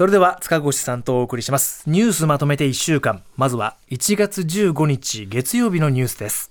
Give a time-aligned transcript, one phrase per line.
[0.00, 1.82] それでは塚越さんとお送りします。
[1.86, 3.22] ニュースまとめて1週間。
[3.36, 6.50] まずは1月15日月曜日のニュースです。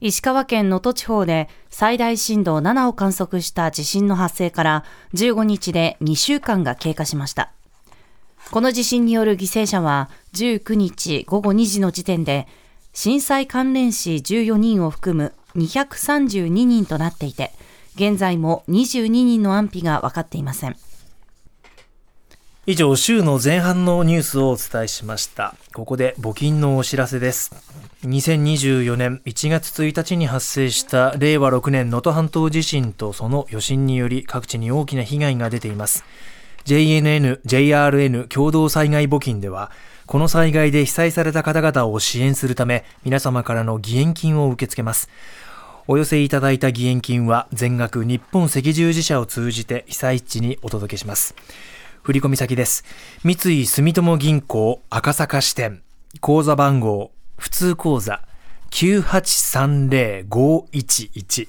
[0.00, 4.84] 石川県能登地方で最大震度7を観測した地震の発生から
[5.14, 7.52] 15日で2週間が経過しました。
[8.50, 12.48] この地震による犠牲者は19日午後2時の時点で
[12.94, 17.52] 震災関連死14人を含む232人となっていて
[17.94, 20.74] 現在も22人の安否が分かっていません。
[22.70, 25.54] 以上週の前半のニュースをお伝えしました。
[25.72, 27.50] ここで募金のお知らせです。
[28.04, 36.04] 2024年1月1日に発生した令和6年能登半島地震とその余震により各地に大きな被害が出ています。
[36.66, 39.70] JNN、JRN 共同災害募金では
[40.04, 45.08] この災害で被災された方々を支援するため皆様からの義援金を受け付けます。
[45.86, 51.34] お寄せいただいた義援金は全額日本赤十字社を通じて被災地にお届けします。
[52.08, 52.84] 振込先です。
[53.22, 55.82] 三井住友銀行赤坂支店
[56.22, 58.22] 口座番号普通口座
[58.70, 61.48] 9830-511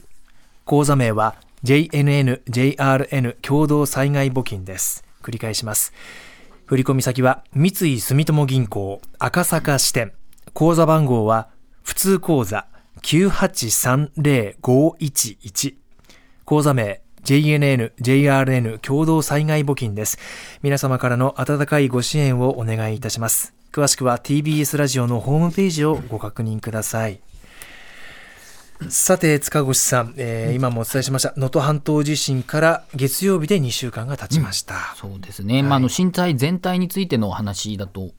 [0.65, 5.05] 口座名は JNN、JRN 共同災害募金です。
[5.23, 5.93] 繰り返します。
[6.65, 10.11] 振込先は三井住友銀行赤坂支店。
[10.53, 11.47] 口座番号は
[11.83, 12.67] 普通口座
[13.03, 15.75] 9830-511
[16.43, 16.99] 口座名
[17.29, 20.17] JNN、JRN 共同災害募金です。
[20.63, 23.53] 皆様からの温かいご支援をお願いいたします。
[23.71, 27.19] 詳しくは TBS ラジオのホームページをご確認ください。
[28.87, 38.11] さて塚越さん、えー、今もお伝えしました能登半島地震から月曜日で2週間が経ちました、うん、そうですね、はい、まあ、あの震災全体についてのお話だと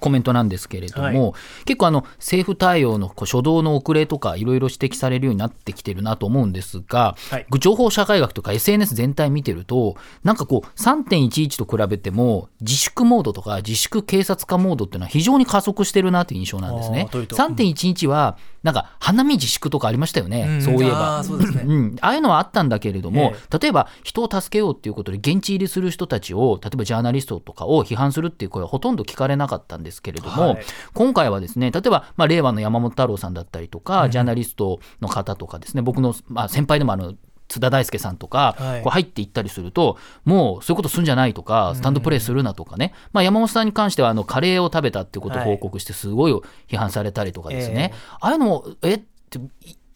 [0.00, 17.08] コメントなんですけれども、はい、結構あの政府対応の初動の遅れとかいろいろ指摘されるようになってきてるなと思うんですが、はい、情報社会学とか SNS 全体見てるとなんかこう3.11と比べても自粛モードとか自粛警察化モードっていうのは非常に加速してるなという印象なんですね。
[17.10, 21.18] 3.11はなんか花見自粛とかありましたよね、うん、そういえば。
[21.18, 30.64] あそうですね、うん、ああいうのはあったんだけれども、ええ、例えば人を助けようっていうことで現地入りする人たちを例えばジャーナリストとかを批判するっていう声はほとんど聞かれなかったんですけれども、はい、
[30.94, 37.14] 今回はですね例えば、まあ、令和の山本太郎さんだったりとか、うん、ジャーナリストの方とかですね僕の、まあ、先輩でもあの
[37.48, 46.32] 津田大介さんとか、はい、こう入っていったりすると、もうそういうことするんじゃないとか、スタンドプレーするなとかね、まあ、山本さんに関してはあのカレーを食べたっていうことを報告して、すごい
[46.68, 48.94] 批判されたりとかですね、はい、ああいうのも、え？
[48.94, 49.00] っ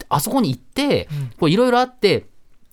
[0.09, 1.09] あそこに行って
[1.41, 2.27] いろいろあって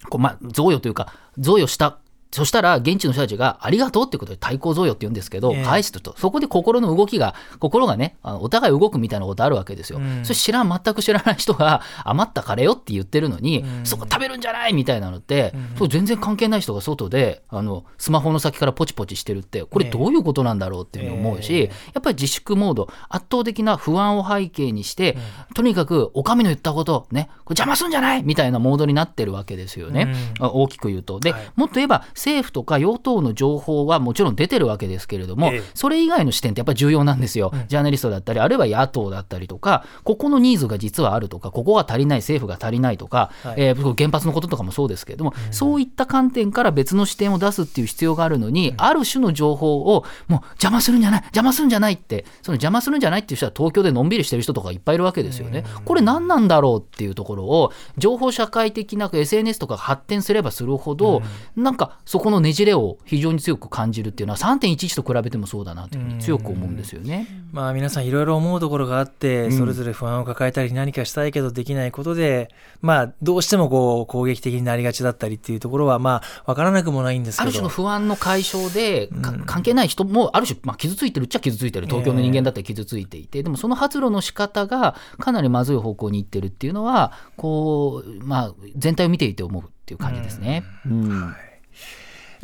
[0.10, 2.00] こう、まあ、贈与というか贈与した
[2.32, 10.00] そしたら現地の人たちがありがとうってことで対抗贈与って言うんですけど、返すと、そこで心の動きが、心がね、あのお互い動くみたいなことあるわけですよ。
[10.00, 25.18] うん、それ知らん、全く知らない人が余ったカレーよって言ってるのに、うん、そこ食べるんじゃないみたいなのって、うん、そう全然関係ない人が外であのスマホの先からポチポチしてるって、これどういうことなんだろうっていうふうに思うし、やっぱり自粛モード、圧倒的な不安を背景にして、
[25.56, 30.14] とにかくお上の言ったこと、ね、これ邪魔すんじゃないみたいなモードになってるわけですよね。
[30.40, 31.20] 大きく言うと。
[31.20, 55.64] で、はい、もっと言えば政府とか与党の情報はもちろん出てるわけですけれども、ええ、それ以外の視点ってやっぱり重要なんですよ、うん、ジャーナリストだったり、あるいは野党だったりとか、ここのニーズが実はあるとか、ここが足りない、政府が足りないとか、はい、えー、原発のこととかもそうですけれども、うん、そういった観点から別の視点を出すっていう必要があるのに、うん、ある種の情報をもう邪魔するんじゃない、邪魔するんじゃないって、その邪魔するんじゃないっていう人は東京でのんびりしてる人とかいっぱいいるわけですよね。
[55.86, 61.22] これ何なんだろうっていうところを、情報社会的な SNS とか発展すればするほど、
[61.56, 67.28] なんかそこのねじれを非常に強く感じるっていうのは3.11と比べてもそうだなというふうに強く思うんですよね。
[67.52, 72.50] まあ皆さんいろいろ思うところがあって、それぞれ不安を抱えたり何かしたいけどできないことで、
[72.82, 77.44] まあどうしてもこう攻撃的になりがちだったりっていうところはまあ分からなくもないんですけど。
[77.44, 81.86] ある種の不安の解消で、うん、関係ない人もある種、まあ、傷ついてるっちゃ傷ついてる。
[81.86, 90.64] 東京の人間だって傷ついていて、でもその発露の仕方がかなりまずい方向にいってるっていうのはこう、まあ、全体を見ていて思うっていう感じですね。
[90.88, 91.36] うん、うん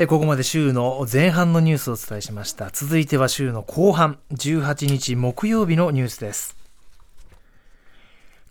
[0.07, 2.69] ここまで週の前半のニュースをお伝えしました。
[2.71, 4.19] 続いては週の後半。
[4.33, 6.57] 18日木曜日のニュースです。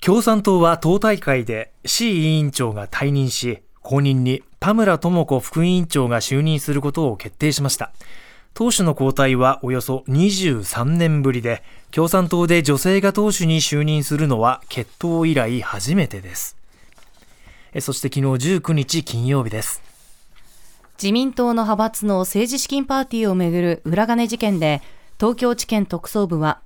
[0.00, 7.92] 共産党は党大会で市委員長が退任し後任に田村智子副委員長が就任することを決定しました。
[8.54, 16.56] 党首の交代はおよそ23年ぶりで共産党で女性が党首に就任するのは決闘以来初めてです。
[17.80, 19.82] そして昨日19日金曜日です。
[20.96, 24.80] 自民党の派閥の政治資金パーティーをめぐる裏金事件で、
[25.18, 26.60] 東京地検特捜部は、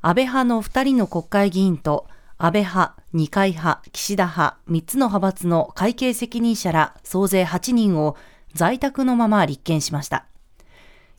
[0.00, 2.06] 安倍派の2人の国会議員と、
[2.38, 8.16] 安倍派、二階派、岸田派、3つの派閥の会計責任者ら総勢8人を
[8.54, 10.26] 在宅のまま立件しました。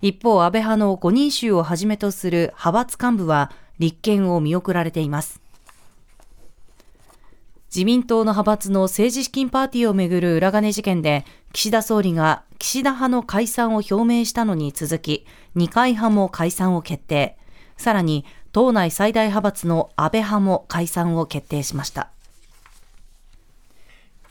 [0.01, 5.42] 一方、安倍派の5人衆をはじめとする派閥幹部は立憲を見送られています。
[7.73, 15.25] 自民党の派閥の政治資金パーティーをめぐる裏金事件で、岸田総理が岸田派の解散を表明したのに続き、
[15.55, 17.35] 二階派も解散を決定。
[17.75, 22.11] さらに、党内最大派閥の安倍派も解散を決定しました。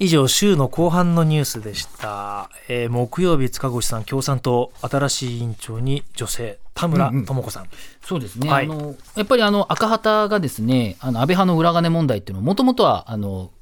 [0.03, 2.51] 以上、週の後半のニュースでした。
[2.67, 7.63] えー、木曜日、塚越さん、共産党、新しい委員長に女性、田村智子さん。
[7.63, 13.53] うんうん、そうですね、はい、あのやっぱりあの赤旗がですね、あの安倍派の裏金問題っていうのは、もともとはあの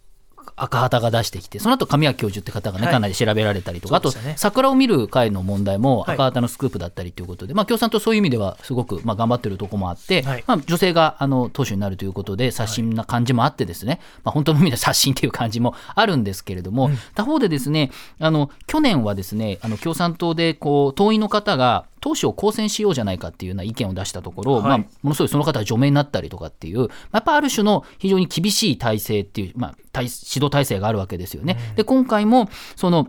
[0.56, 31.56] 赤旗が出してきて、その後神谷教授って方がね、かなり調べられたりとか、はい、あと、桜を見る会の問題も赤旗のスクープだったりということで、はい、まあ、共産党、そういう意味ではすごく、まあ、頑張ってるところもあって、はい、まあ、女性があの党首になるということで、刷新な感じもあってですね、まあ、本当の意味で刷新という感じもあるんですけれども、うん、他方でですね、あの去年はですね、あの共産党でこう党員の方が、党首を公選しようじゃないかっていうような意見を出したところ、はい、まあ、ものすごいその方が除名になったりとかっていう、やっぱある種の非常に厳しい体制っていう、まあ、指導体制があるわけですよね。
[31.76, 33.08] で今回もその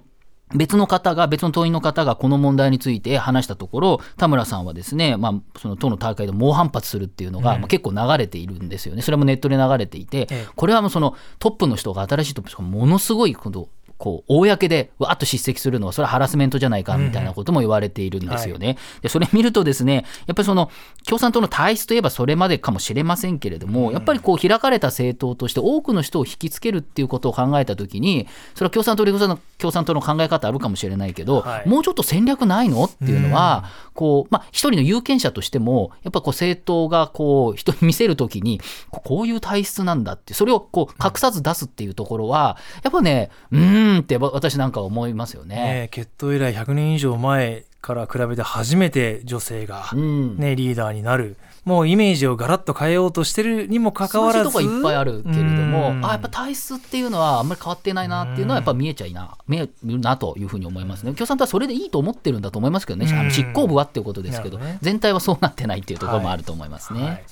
[0.56, 9.02] 別の方が、別の党員の方がこの問題について話したところ、田村さんはですね、まあ、その党の大会で猛反発するっていうのが、まあ、結構流れているんですよね。
[9.02, 13.70] それもネットで流れていて、これはもうそのトップの人が、新しいトップの人がものすごいこと
[14.02, 18.80] こう、公でわっと叱責するのは、それはハラスメントじゃないかみたいなことも言われているんですよね。
[19.04, 20.72] でそれ見るとですね、やっぱりその、
[21.06, 45.56] 共産党の体質といえばそれまでかもしれませんけれども、やっぱりこう、開かれた政党として多くの人を引きつけるっていうことを考えたときに、それは共産党で共産党の考え方あるかもしれないけど、はい、もうちょっと戦略ないのっていうのは、こう、まあ、一人の有権者としても、やっぱこう、政党がこう、人に見せるときに、こういう体質なんだって、それをこう、隠さず出すっていうところは、やっぱね、うんーんって私なんか思いますよね。
[45.56, 51.38] ね決闘以来100年以上前から比べて初めて女性がね、うん、リーダーになる。
[51.64, 54.52] もうイメージをガラッと変えようとしてるにもかかわらず。
[54.52, 61.14] とかいっぱいあるけれども、あやっぱ体質っていうのはあんまり変わってないなっていうのはやっぱ見えちゃいな見えるなというふうに思いますね。
[61.14, 67.00] 共産党はそれでいいと思ってるんだと思いますけどね、あの執行部はっていうことですけど、ね、全体はそうなってないっていうところもあると思いますね。
[67.00, 67.24] はいはい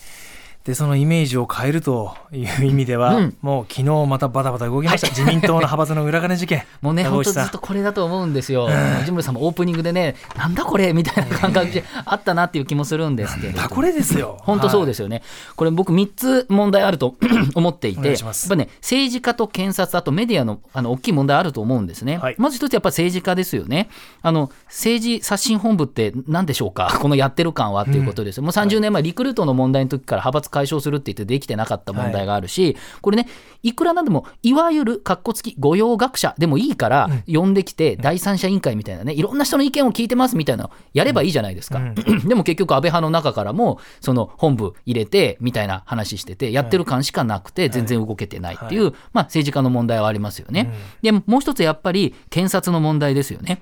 [0.69, 6.63] でそのイメージを変えるという意味では、うん、もう昨日またバタバタ動きました、はい、自民党の派閥の裏金事件。
[6.83, 8.69] もうね本当ずっとこれだと思うんですよ。
[8.99, 13.67] 藤村さんもオープニングでねなんだこれみたいな感覚であったなっていう気もするんですけれど。
[13.67, 14.37] これですよ。
[14.45, 15.25] 本当そうですよね、はい、
[15.55, 17.15] これ僕3つ問題あると
[17.55, 23.89] 思っていてやっぱね政治家と検察あとメディアのあの大きい問題あると思うんですね、はい、まず一つやっぱ政治家ですよね。
[24.21, 26.95] あの政治刷新本部って何でしょうか？
[27.01, 28.37] このやってる感はっていうことです。
[28.37, 33.27] よ、うん、もう30年前リクルートの問題の時から派閥解消するって言ってできてなかった問題があるし、はい、これね、
[33.63, 41.79] いくらなんでも、いわゆるかっこつき御用学者でもいいから、呼んできて、第三者委員会みたいなね、いろんな人の意見を聞いてますみたいなのやればいいじゃないですか。
[42.25, 50.73] でも結局、安倍派の中からも、その本部入れてみたいな話してて、やってる感しかなくて、全然動けてないっていう、まあ、政治家の問題はありますよね。
[51.01, 53.61] でもう一つやっぱり、検察の問題ですよね。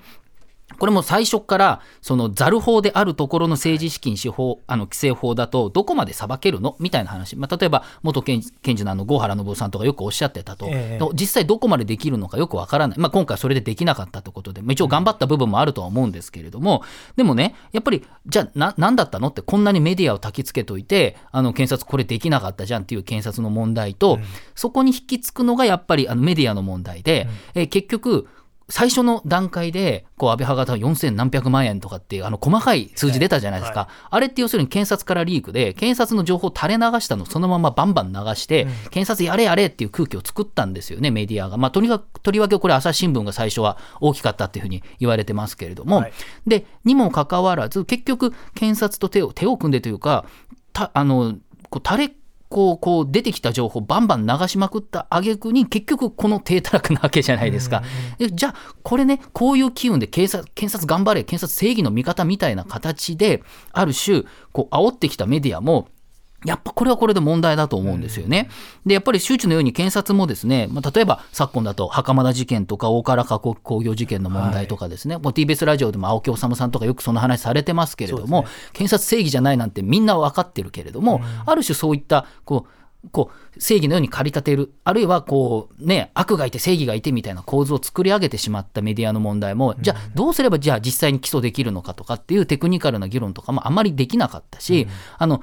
[0.78, 6.76] これも最初からそのザル法であるところの政治資金司法あの規正法だとどこまで裁けるの？
[6.78, 16.82] みたいな話、まあ、例えば元検事のあの郷原信夫さんとかよくおっしゃってたと、えー、実際どこまでできるのかよくわからない、まあ、今回それでできなかったということで、まあ、一応頑張った部分もあるとは思うんですけれども、
[17.16, 19.28] でもねやっぱりじゃあな何だったの？
[19.28, 24.22] ってこんなにメディアを焚きつけといてあの検察これできなかったじゃんっていう検察の問題と、うん、
[24.54, 28.28] そこに引き付くのがやっぱりあのメディアの問題で、うん、えー、結局
[28.70, 33.80] 最初の段階で、こう、安倍派が4000何百万円とかっていう、あの、細かい数字出たじゃないですか。
[33.80, 41.56] はい、あれって要するに検察からリークで、検察の情報垂れ流したのそのままバンバン流して、うん、検察やれやれっていう空気を作ったんですよね、メディアが。
[41.56, 46.12] まあ、とにかく、とりわけこれ、朝日新聞が最初は大きかったっていうふうに言われてますけれども、はい、
[46.46, 50.26] で、にもかかわらず、結局、検察と手を、手を組んでというか、
[50.74, 51.36] たあの、
[51.70, 52.14] こう垂れ
[52.48, 57.82] こう、こう出てきた情報バンバン流しまくった挙句に結局この低たらくなわけじゃないですか。
[58.18, 65.88] じゃあ、これね、こういう機運で警察、検察頑張れ、検察正義の味方みたいな形で、ある種、こう、煽ってきたメディアも、
[66.44, 68.48] やっぱこれはこれで問題だと思うんですよね。
[68.86, 82.78] で、やっぱり周知のように検察もですね、まあ、例えば昨今だと袴田事件とか大唐加工工業事件の問題とかですね、はい、もう TBS ラジオでも青木治さんとかよくその話されてますけれども、ね、検察正義じゃないなんてみんな分かってるけれども、うん、ある種そういったこう
[83.10, 95.42] こう正義のように駆り立てるあるいはこう、ね、悪がいて正義がいてみたいな構図を作り上げてしまったメディアの問題も、じゃあどうすればじゃあ実際に起訴できるのかとかっていうテクニカルな議論とかもあまりできなかったし、あの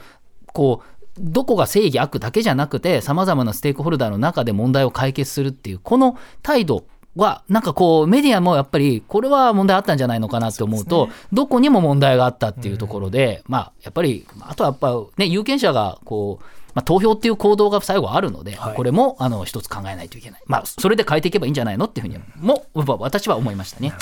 [0.56, 6.86] こうどこが正義悪だけじゃなくてさまざまなステークホルダーの中で問題を解決するっていうこの態度
[7.16, 16.46] は、なんかこう、メディアもやっぱり、これは問題あったんじゃないのかなって思うと、どこにも問題があったっていうところで、まあ、やっぱり、あとはやっぱね、有権者が、こう、
[16.76, 18.76] まあ、投票っていう行動が最後あるので、はい。
[18.76, 22.68] これもあの一つ考えないといけない、まあ、それで変えていけばいいんじゃないのっていうふうにも
[23.00, 23.94] 私は思いましたね。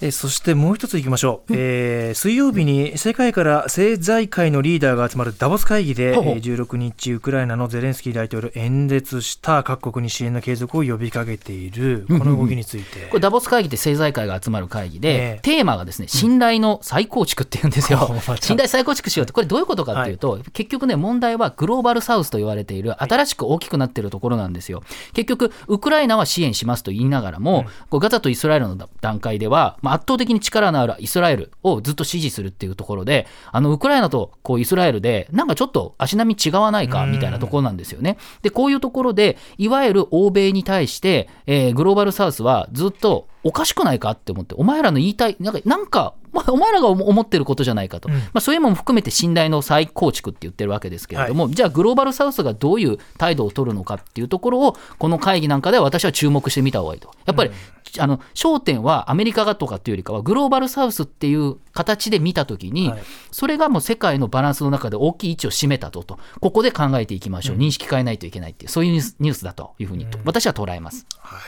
[0.00, 0.06] はい。
[0.06, 6.34] えーそしてもう一ついきましょう、えー水曜日に世界から政財界のリーダーが集まるダボス会議で、うほう。
[6.34, 15.40] ー16日ウクライナのゼレンスキー大統領演説した各国に支援の継続を呼びかけているこの動きについて、これダボス会議って政財界が集まる会議で、ええ。
[15.42, 19.32] テーマがですね信頼の再構築っていうんですよ、お また信頼再構築しようって。
[19.32, 24.82] これどういうことかっていうと、結局ね問題はグローバルサウスと言われている新しく大きくなっているところなんですよ。
[25.14, 38.18] 結局ウクライナは支援しますと言いながらも、こうガザとイスラエルの段階では、まあ、圧倒的に力のあるイスラエルをずっと支持するっていうところであのウクライナとこうイスラエルでなんかちょっと足並み違わないかみたいなところなんですよね。
[38.42, 48.14] でこういうところでいわゆる欧米に対して、えーグローバルサウスはずっとおかしくないかって思ってお前らの言いたいなんかなんかまあお前らが思思ってることじゃないかと、うん。
[48.14, 57.10] まあ、そういうのも含めて信頼の再構築って言ってるわけですけれども、じゃあグローバルサウスがどういう態度を取るのかっていうところをこの会議なんかでは私は注目してみた方がいいと。
[57.26, 57.50] やっぱり、
[57.98, 63.02] あの焦点はアメリカがとかっていうよりかはグローバルサウスっていう形で見たときに、はい。
[63.30, 71.06] それがもう世界のバランスの中で大きい位置を占めたととここで考えていきましょう、認識変えないといけないっていうそういうニュースニュースだというふうに、私は捉えます。
[71.18, 71.40] はい。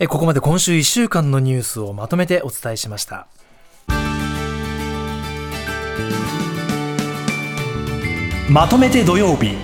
[0.00, 3.26] えーここまで今週1週間のニュースをまとめてお伝えしました。
[8.48, 9.56] まとめて土曜日